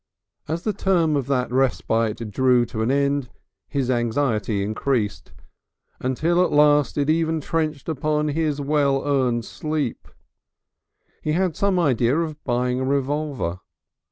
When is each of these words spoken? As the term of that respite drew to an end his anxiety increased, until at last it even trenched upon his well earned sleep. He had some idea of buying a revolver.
As 0.47 0.63
the 0.63 0.73
term 0.73 1.15
of 1.15 1.27
that 1.27 1.51
respite 1.51 2.31
drew 2.31 2.65
to 2.65 2.81
an 2.81 2.89
end 2.89 3.29
his 3.67 3.91
anxiety 3.91 4.63
increased, 4.63 5.31
until 5.99 6.43
at 6.43 6.51
last 6.51 6.97
it 6.97 7.07
even 7.07 7.39
trenched 7.39 7.87
upon 7.87 8.29
his 8.29 8.59
well 8.59 9.05
earned 9.07 9.45
sleep. 9.45 10.07
He 11.21 11.33
had 11.33 11.55
some 11.55 11.77
idea 11.77 12.17
of 12.17 12.43
buying 12.43 12.79
a 12.79 12.83
revolver. 12.83 13.59